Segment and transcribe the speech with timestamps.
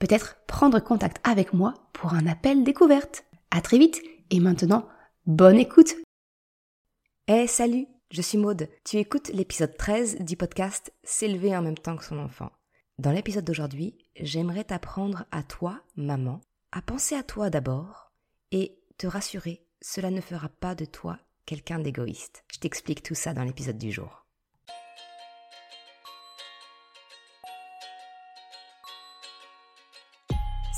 [0.00, 3.24] peut-être prendre contact avec moi pour un appel découverte.
[3.52, 4.88] À très vite et maintenant,
[5.26, 5.94] bonne écoute.
[7.28, 8.68] Eh salut, je suis Maude.
[8.84, 12.50] Tu écoutes l'épisode 13 du podcast S'élever en même temps que son enfant.
[12.98, 16.40] Dans l'épisode d'aujourd'hui, j'aimerais t'apprendre à toi, maman,
[16.72, 18.12] à penser à toi d'abord
[18.50, 22.44] et te rassurer, cela ne fera pas de toi quelqu'un d'égoïste.
[22.52, 24.26] Je t'explique tout ça dans l'épisode du jour.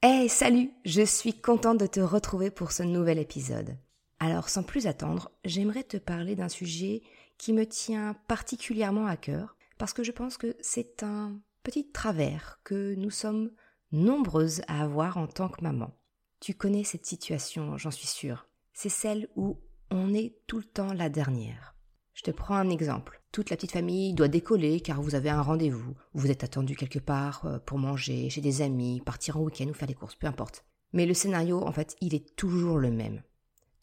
[0.00, 3.76] Hey, salut Je suis contente de te retrouver pour ce nouvel épisode.
[4.20, 7.02] Alors, sans plus attendre, j'aimerais te parler d'un sujet
[7.36, 12.60] qui me tient particulièrement à cœur, parce que je pense que c'est un petit travers
[12.62, 13.50] que nous sommes
[13.90, 15.98] nombreuses à avoir en tant que maman.
[16.38, 18.46] Tu connais cette situation, j'en suis sûre.
[18.72, 19.58] C'est celle où
[19.90, 21.74] on est tout le temps la dernière.
[22.14, 23.17] Je te prends un exemple.
[23.30, 25.94] Toute la petite famille doit décoller car vous avez un rendez-vous.
[26.14, 29.74] Vous êtes attendu quelque part euh, pour manger, chez des amis, partir en week-end ou
[29.74, 30.64] faire des courses, peu importe.
[30.92, 33.22] Mais le scénario, en fait, il est toujours le même.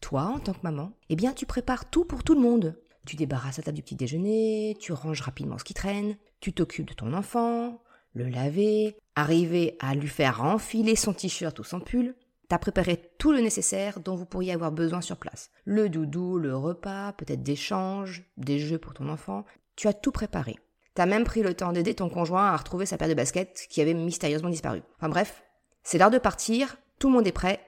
[0.00, 2.76] Toi, en tant que maman, eh bien, tu prépares tout pour tout le monde.
[3.06, 6.88] Tu débarrasses la table du petit déjeuner, tu ranges rapidement ce qui traîne, tu t'occupes
[6.88, 7.80] de ton enfant,
[8.14, 12.16] le laver, arriver à lui faire enfiler son t-shirt ou son pull,
[12.48, 15.50] T'as préparé tout le nécessaire dont vous pourriez avoir besoin sur place.
[15.64, 19.44] Le doudou, le repas, peut-être des changes, des jeux pour ton enfant.
[19.74, 20.56] Tu as tout préparé.
[20.94, 23.80] T'as même pris le temps d'aider ton conjoint à retrouver sa paire de baskets qui
[23.80, 24.82] avait mystérieusement disparu.
[24.96, 25.42] Enfin bref,
[25.82, 27.60] c'est l'heure de partir, tout le monde est prêt,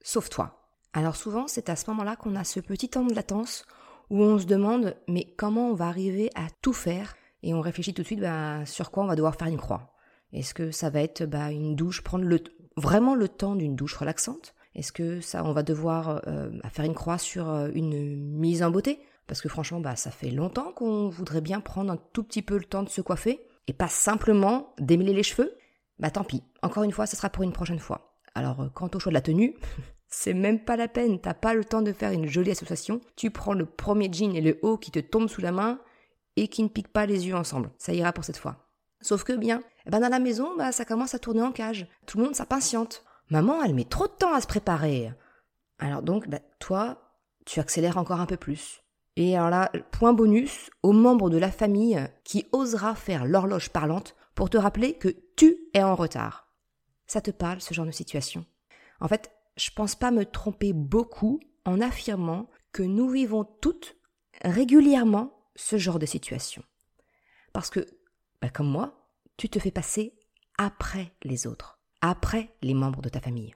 [0.00, 0.62] sauf toi.
[0.92, 3.66] Alors souvent, c'est à ce moment-là qu'on a ce petit temps de latence
[4.08, 7.14] où on se demande mais comment on va arriver à tout faire?
[7.42, 9.92] Et on réfléchit tout de suite bah, sur quoi on va devoir faire une croix?
[10.32, 12.40] Est-ce que ça va être bah, une douche, prendre le,
[12.76, 16.94] vraiment le temps d'une douche relaxante Est-ce que ça, on va devoir euh, faire une
[16.94, 19.00] croix sur euh, une mise en beauté?
[19.26, 22.58] Parce que franchement, bah, ça fait longtemps qu'on voudrait bien prendre un tout petit peu
[22.58, 25.56] le temps de se coiffer et pas simplement démêler les cheveux.
[25.98, 26.42] Bah tant pis.
[26.62, 28.18] Encore une fois, ce sera pour une prochaine fois.
[28.34, 29.54] Alors, euh, quant au choix de la tenue,
[30.08, 31.20] c'est même pas la peine.
[31.20, 33.00] T'as pas le temps de faire une jolie association.
[33.16, 35.78] Tu prends le premier jean et le haut qui te tombent sous la main
[36.36, 37.70] et qui ne piquent pas les yeux ensemble.
[37.78, 38.68] Ça ira pour cette fois.
[39.00, 41.86] Sauf que bien, ben dans la maison, bah, ça commence à tourner en cage.
[42.06, 43.04] Tout le monde s'impatiente.
[43.30, 45.12] Maman, elle met trop de temps à se préparer.
[45.78, 48.82] Alors donc, bah, toi, tu accélères encore un peu plus.
[49.16, 54.16] Et alors là, point bonus aux membres de la famille qui osera faire l'horloge parlante
[54.34, 56.48] pour te rappeler que tu es en retard.
[57.06, 58.46] Ça te parle, ce genre de situation?
[59.00, 63.96] En fait, je pense pas me tromper beaucoup en affirmant que nous vivons toutes
[64.42, 66.62] régulièrement ce genre de situation.
[67.52, 67.86] Parce que
[68.40, 69.01] bah, comme moi,
[69.36, 70.14] tu te fais passer
[70.58, 73.54] après les autres, après les membres de ta famille.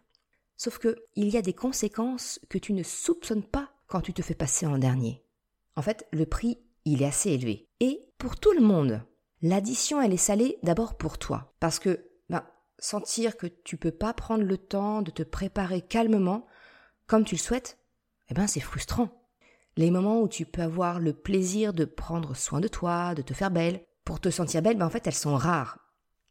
[0.56, 4.22] Sauf que il y a des conséquences que tu ne soupçonnes pas quand tu te
[4.22, 5.22] fais passer en dernier.
[5.76, 7.68] En fait, le prix, il est assez élevé.
[7.80, 9.02] Et pour tout le monde,
[9.42, 11.54] l'addition, elle est salée d'abord pour toi.
[11.60, 12.44] Parce que, ben,
[12.78, 16.46] sentir que tu peux pas prendre le temps de te préparer calmement,
[17.06, 17.78] comme tu le souhaites,
[18.30, 19.10] eh ben, c'est frustrant.
[19.76, 23.34] Les moments où tu peux avoir le plaisir de prendre soin de toi, de te
[23.34, 25.78] faire belle, pour te sentir belle, ben en fait, elles sont rares.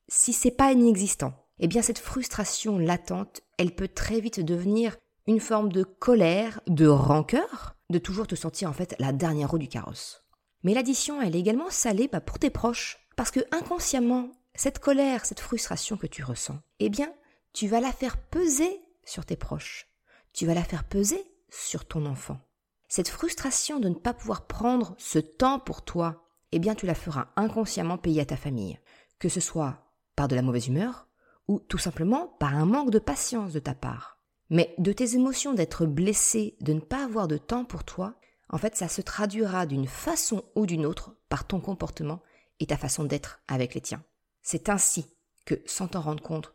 [0.08, 4.97] Si c'est pas inexistant, eh bien cette frustration latente, elle peut très vite devenir
[5.28, 9.58] une forme de colère, de rancœur, de toujours te sentir en fait la dernière roue
[9.58, 10.23] du carrosse.
[10.64, 15.26] Mais l'addition, elle est également salée bah, pour tes proches, parce que inconsciemment, cette colère,
[15.26, 17.11] cette frustration que tu ressens, eh bien,
[17.53, 19.88] tu vas la faire peser sur tes proches.
[20.34, 22.40] Tu vas la faire peser sur ton enfant.
[22.88, 26.24] Cette frustration de ne pas pouvoir prendre ce temps pour toi,
[26.55, 28.79] eh bien tu la feras inconsciemment payer à ta famille,
[29.19, 31.09] que ce soit par de la mauvaise humeur
[31.49, 34.19] ou tout simplement par un manque de patience de ta part.
[34.49, 38.16] Mais de tes émotions d'être blessé, de ne pas avoir de temps pour toi,
[38.49, 42.22] en fait ça se traduira d'une façon ou d'une autre par ton comportement
[42.61, 44.03] et ta façon d'être avec les tiens.
[44.41, 45.05] C'est ainsi
[45.46, 46.53] que, sans t'en rendre compte,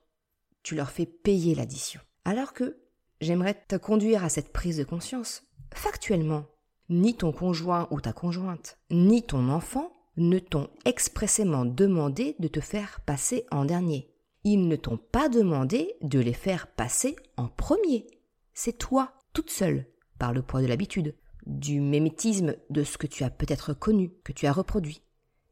[0.62, 2.00] tu leur fais payer l'addition.
[2.24, 2.80] Alors que
[3.20, 5.42] j'aimerais te conduire à cette prise de conscience
[5.74, 6.46] factuellement,
[6.90, 12.60] ni ton conjoint ou ta conjointe, ni ton enfant ne t'ont expressément demandé de te
[12.60, 14.12] faire passer en dernier.
[14.44, 18.06] Ils ne t'ont pas demandé de les faire passer en premier.
[18.52, 19.86] C'est toi, toute seule,
[20.18, 21.14] par le poids de l'habitude,
[21.46, 25.02] du mémétisme de ce que tu as peut-être connu, que tu as reproduit.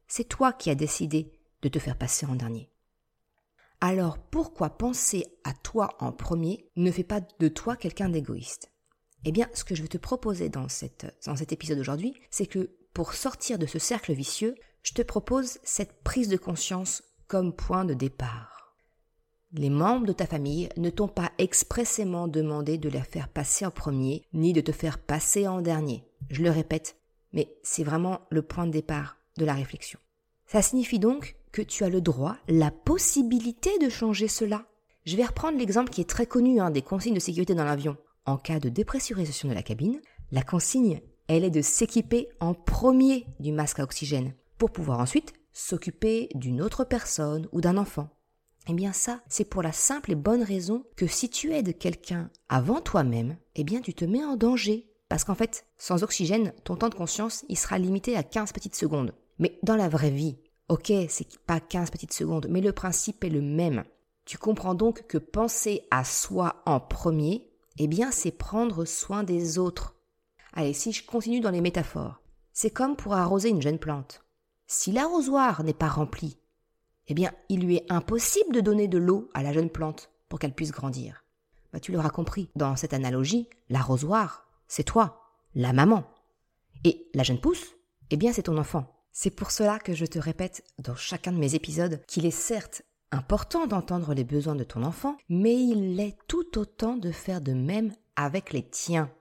[0.07, 1.31] C'est toi qui as décidé
[1.61, 2.69] de te faire passer en dernier.
[3.81, 8.71] Alors pourquoi penser à toi en premier ne fait pas de toi quelqu'un d'égoïste
[9.25, 13.13] Eh bien, ce que je veux te proposer dans, cet épisode aujourd'hui, c'est que pour
[13.13, 17.93] sortir de ce cercle vicieux, je te propose cette prise de conscience comme point de
[17.93, 18.75] départ.
[19.51, 23.71] Les membres de ta famille ne t'ont pas expressément demandé de les faire passer en
[23.71, 26.05] premier, ni de te faire passer en dernier.
[26.29, 26.97] Je le répète,
[27.33, 29.99] mais c'est vraiment le point de départ de la réflexion.
[30.45, 34.65] Ça signifie donc que tu as le droit, la possibilité de changer cela.
[35.05, 37.97] Je vais reprendre l'exemple qui est très connu hein, des consignes de sécurité dans l'avion.
[38.29, 39.99] En cas de dépressurisation de la cabine,
[40.31, 45.33] la consigne, elle est de s'équiper en premier du masque à oxygène pour pouvoir ensuite
[45.51, 48.09] s'occuper d'une autre personne ou d'un enfant.
[48.67, 52.29] Eh bien ça, c'est pour la simple et bonne raison que si tu aides quelqu'un
[52.49, 54.91] avant toi-même, eh bien tu te mets en danger.
[55.07, 58.75] Parce qu'en fait, sans oxygène, ton temps de conscience, il sera limité à 15 petites
[58.75, 59.15] secondes.
[59.39, 60.37] Mais dans la vraie vie,
[60.67, 63.85] ok, c'est pas 15 petites secondes, mais le principe est le même.
[64.25, 67.48] Tu comprends donc que penser à soi en premier,
[67.79, 69.95] eh bien c'est prendre soin des autres.
[70.53, 72.21] Allez, si je continue dans les métaphores,
[72.53, 74.23] c'est comme pour arroser une jeune plante.
[74.67, 76.37] Si l'arrosoir n'est pas rempli,
[77.07, 80.37] eh bien, il lui est impossible de donner de l'eau à la jeune plante pour
[80.37, 81.23] qu'elle puisse grandir.
[81.73, 85.23] Bah, tu l'auras compris, dans cette analogie, l'arrosoir, c'est toi,
[85.55, 86.03] la maman.
[86.83, 87.75] Et la jeune pousse,
[88.11, 88.85] eh bien, c'est ton enfant.
[89.11, 92.83] C'est pour cela que je te répète dans chacun de mes épisodes qu'il est certes
[93.11, 97.53] important d'entendre les besoins de ton enfant, mais il l'est tout autant de faire de
[97.53, 99.11] même avec les tiens.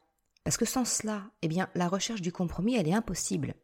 [0.44, 3.54] Parce que sans cela, eh bien, la recherche du compromis, elle est impossible.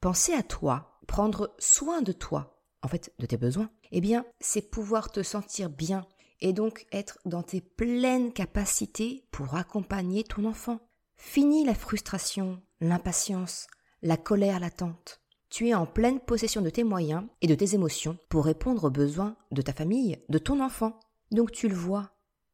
[0.00, 4.70] Penser à toi, prendre soin de toi, en fait de tes besoins, eh bien c'est
[4.70, 6.06] pouvoir te sentir bien
[6.40, 10.80] et donc être dans tes pleines capacités pour accompagner ton enfant.
[11.16, 13.68] Fini la frustration, l'impatience,
[14.02, 15.21] la colère latente.
[15.52, 18.90] Tu es en pleine possession de tes moyens et de tes émotions pour répondre aux
[18.90, 20.98] besoins de ta famille, de ton enfant.
[21.30, 22.12] Donc tu le vois,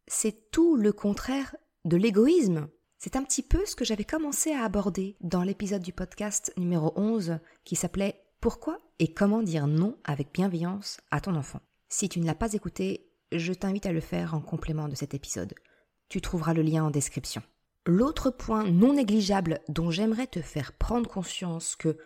[0.09, 1.55] c'est tout le contraire
[1.85, 2.67] de l'égoïsme.
[2.99, 6.93] C'est un petit peu ce que j'avais commencé à aborder dans l'épisode du podcast numéro
[6.97, 11.61] 11 qui s'appelait pourquoi et comment dire non avec bienveillance à ton enfant?
[11.89, 15.15] Si tu ne l'as pas écouté, je t'invite à le faire en complément de cet
[15.15, 15.55] épisode.
[16.09, 17.45] Tu trouveras le lien en description.
[17.87, 21.97] L'autre point non négligeable dont j'aimerais te faire prendre conscience que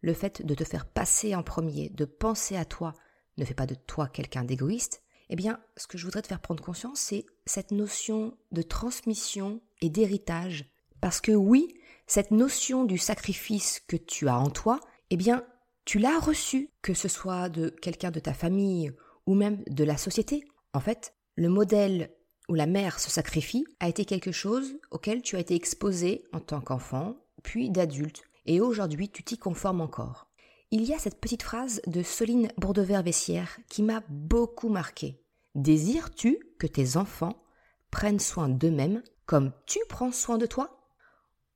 [0.00, 2.94] le fait de te faire passer en premier, de penser à toi,
[3.36, 6.40] ne fait pas de toi quelqu'un d'égoïste, eh bien, ce que je voudrais te faire
[6.40, 10.70] prendre conscience, c'est cette notion de transmission et d'héritage.
[11.00, 11.74] Parce que oui,
[12.06, 14.80] cette notion du sacrifice que tu as en toi,
[15.10, 15.44] eh bien,
[15.84, 18.92] tu l'as reçu, que ce soit de quelqu'un de ta famille
[19.26, 20.44] ou même de la société.
[20.72, 22.14] En fait, le modèle
[22.48, 26.40] où la mère se sacrifie a été quelque chose auquel tu as été exposé en
[26.40, 30.26] tant qu'enfant, puis d'adulte, et aujourd'hui tu t'y conformes encore.
[30.70, 35.22] Il y a cette petite phrase de Soline Bourdevert-Vessière qui m'a beaucoup marqué.
[35.54, 37.42] Désires-tu que tes enfants
[37.90, 40.90] prennent soin d'eux-mêmes comme tu prends soin de toi?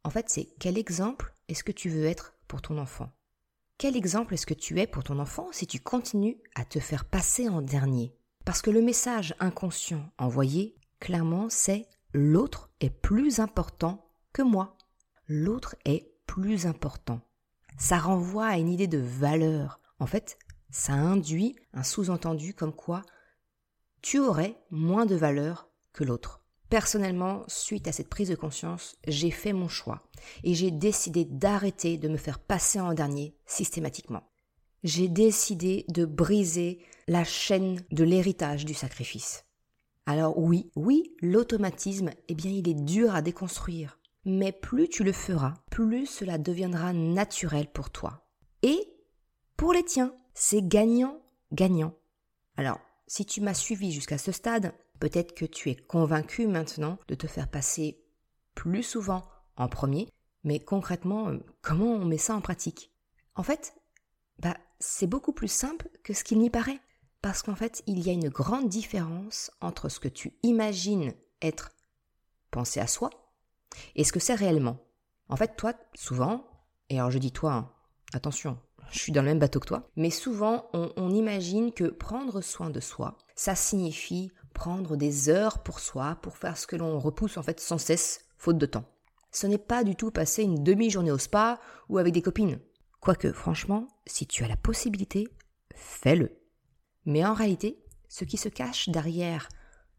[0.05, 3.11] En fait, c'est quel exemple est-ce que tu veux être pour ton enfant?
[3.79, 7.05] Quel exemple est-ce que tu es pour ton enfant si tu continues à te faire
[7.05, 8.15] passer en dernier?
[8.45, 14.77] Parce que le message inconscient envoyé, clairement, c'est l'autre est plus important que moi.
[15.27, 17.21] L'autre est plus important.
[17.77, 19.81] Ça renvoie à une idée de valeur.
[19.99, 20.39] En fait,
[20.71, 23.03] ça induit un sous-entendu comme quoi
[24.01, 26.41] tu aurais moins de valeur que l'autre.
[26.71, 30.09] Personnellement, suite à cette prise de conscience, j'ai fait mon choix
[30.43, 34.23] et j'ai décidé d'arrêter de me faire passer en dernier systématiquement.
[34.85, 39.45] J'ai décidé de briser la chaîne de l'héritage du sacrifice.
[40.07, 43.99] Alors oui, oui, l'automatisme, eh bien, il est dur à déconstruire.
[44.25, 48.27] Mais plus tu le feras, plus cela deviendra naturel pour toi.
[48.63, 48.89] Et
[49.57, 51.21] pour les tiens, c'est gagnant,
[51.53, 51.95] gagnant.
[52.57, 57.17] Alors, si tu m'as suivi jusqu'à ce stade, Peut-être que tu es convaincu maintenant de
[57.17, 58.01] te faire passer
[58.55, 59.25] plus souvent
[59.57, 60.07] en premier,
[60.45, 62.93] mais concrètement, euh, comment on met ça en pratique?
[63.35, 63.75] En fait,
[64.39, 66.79] bah, c'est beaucoup plus simple que ce qu'il n'y paraît.
[67.21, 71.73] Parce qu'en fait, il y a une grande différence entre ce que tu imagines être
[72.53, 73.11] penser à soi
[73.97, 74.79] et ce que c'est réellement?
[75.29, 76.45] En fait, toi, souvent,
[76.89, 77.71] et alors je dis toi, hein,
[78.13, 78.59] attention,
[78.91, 82.41] je suis dans le même bateau que toi, mais souvent on, on imagine que prendre
[82.41, 86.99] soin de soi, ça signifie prendre des heures pour soi, pour faire ce que l'on
[86.99, 88.85] repousse en fait sans cesse, faute de temps.
[89.31, 92.61] Ce n'est pas du tout passer une demi-journée au spa ou avec des copines.
[93.01, 95.27] Quoique, franchement, si tu as la possibilité,
[95.75, 96.39] fais-le.
[97.07, 99.49] Mais en réalité, ce qui se cache derrière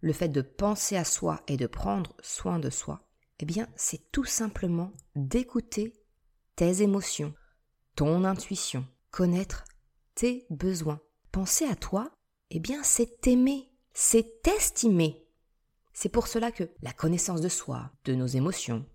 [0.02, 3.02] le fait de penser à soi et de prendre soin de soi,
[3.40, 5.94] eh bien, c'est tout simplement d'écouter
[6.56, 7.34] tes émotions,
[7.96, 9.66] ton intuition, connaître
[10.16, 11.02] tes besoins.
[11.32, 12.12] Penser à toi,
[12.52, 15.26] eh bien, c'est t'aimer, c'est t'estimer.
[15.94, 18.86] C'est pour cela que la connaissance de soi, de nos émotions,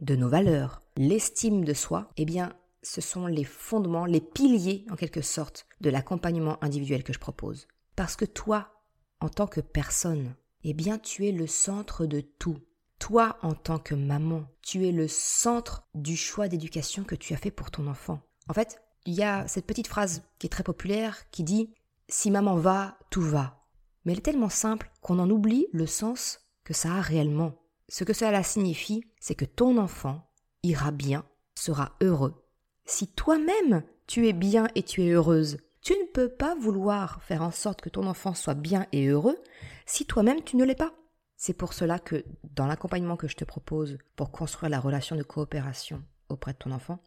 [0.00, 4.96] de nos valeurs, l'estime de soi, eh bien, ce sont les fondements, les piliers, en
[4.96, 7.66] quelque sorte, de l'accompagnement individuel que je propose.
[7.96, 8.72] Parce que toi,
[9.20, 12.58] en tant que personne, eh bien, tu es le centre de tout.
[12.98, 17.36] Toi, en tant que maman, tu es le centre du choix d'éducation que tu as
[17.36, 18.20] fait pour ton enfant.
[18.48, 21.74] En fait, il y a cette petite phrase qui est très populaire qui dit
[22.08, 23.66] Si maman va, tout va.
[24.04, 27.54] Mais elle est tellement simple qu'on en oublie le sens que ça a réellement.
[27.88, 30.28] Ce que cela signifie, c'est que ton enfant
[30.62, 31.24] ira bien,
[31.54, 32.44] sera heureux.
[32.84, 37.42] Si toi-même tu es bien et tu es heureuse, tu ne peux pas vouloir faire
[37.42, 39.38] en sorte que ton enfant soit bien et heureux
[39.86, 40.92] si toi-même tu ne l'es pas.
[41.36, 42.24] C'est pour cela que
[42.54, 46.72] dans l'accompagnement que je te propose pour construire la relation de coopération auprès de ton
[46.72, 46.98] enfant,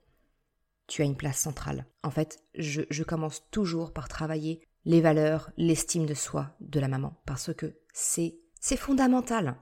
[0.88, 1.86] tu as une place centrale.
[2.04, 7.14] En fait, je, commence toujours par travailler les valeurs, l'estime de soi de la maman,
[7.26, 9.56] parce que c'est, c'est fondamental.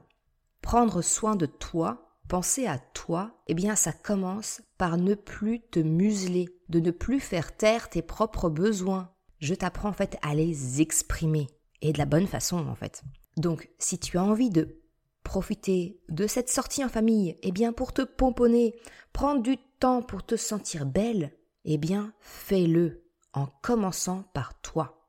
[0.62, 5.80] Prendre soin de toi, penser à toi, eh bien ça commence par ne plus te
[5.80, 9.10] museler, de ne plus faire taire tes propres besoins.
[9.38, 11.46] Je t'apprends en fait à les exprimer,
[11.80, 13.02] et de la bonne façon en fait.
[13.38, 14.80] Donc si tu as envie de
[15.22, 18.74] profiter de cette sortie en famille, eh bien pour te pomponner,
[19.12, 21.32] prendre du temps pour te sentir belle,
[21.64, 23.04] eh bien fais-le
[23.34, 25.06] en commençant par toi.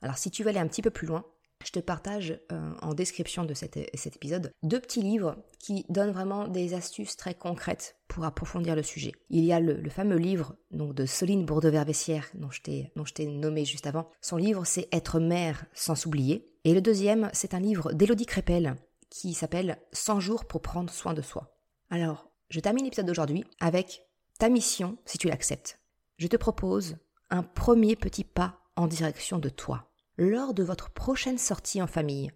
[0.00, 1.24] Alors si tu veux aller un petit peu plus loin,
[1.64, 6.48] je te partage euh, en description de cet, épisode deux petits livres qui donnent vraiment
[6.48, 9.12] des astuces très concrètes pour approfondir le sujet.
[9.30, 13.86] Il y a le, fameux livre donc, de Soline Bourdever-Vessière dont je t'ai nommé juste
[13.86, 14.10] avant.
[14.20, 16.51] Son livre c'est Être mère sans s'oublier.
[16.64, 18.76] Et le deuxième c'est un livre d'Élodie Crépel
[19.10, 21.56] qui s'appelle 100 jours pour prendre soin de soi.
[21.90, 24.06] Alors, je termine l'épisode d'aujourd'hui avec
[24.38, 25.80] ta mission si tu l'acceptes.
[26.18, 26.96] Je te propose
[27.30, 32.30] un premier petit pas en direction de toi lors de votre prochaine sortie en famille.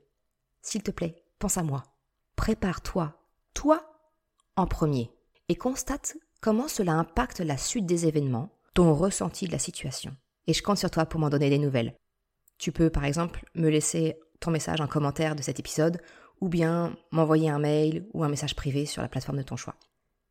[0.60, 1.84] S'il te plaît, pense à moi.
[2.34, 3.14] Prépare-toi,
[3.54, 3.86] toi,
[4.56, 5.10] en premier,
[5.48, 10.16] et constate comment cela impacte la suite des événements, ton ressenti de la situation.
[10.46, 11.94] Et je compte sur toi pour m'en donner des nouvelles.
[12.58, 16.00] Tu peux par exemple me laisser ton message en commentaire de cet épisode,
[16.40, 19.74] ou bien m'envoyer un mail ou un message privé sur la plateforme de ton choix.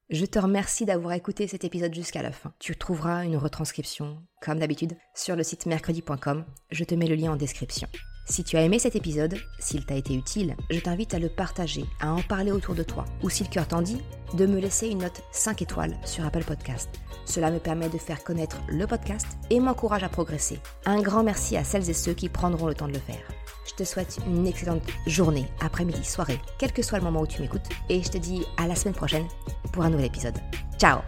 [0.10, 2.53] Je te remercie d'avoir écouté cet épisode jusqu'à la fin.
[2.60, 6.46] Tu trouveras une retranscription, comme d'habitude, sur le site mercredi.com.
[6.70, 7.88] Je te mets le lien en description.
[8.27, 11.86] Si tu as aimé cet épisode, s'il t'a été utile, je t'invite à le partager,
[12.01, 14.01] à en parler autour de toi, ou si le cœur t'en dit,
[14.34, 16.89] de me laisser une note 5 étoiles sur Apple Podcast.
[17.25, 20.60] Cela me permet de faire connaître le podcast et m'encourage à progresser.
[20.86, 23.22] Un grand merci à celles et ceux qui prendront le temps de le faire.
[23.67, 27.41] Je te souhaite une excellente journée, après-midi, soirée, quel que soit le moment où tu
[27.41, 29.27] m'écoutes, et je te dis à la semaine prochaine
[29.72, 30.38] pour un nouvel épisode.
[30.79, 31.00] Ciao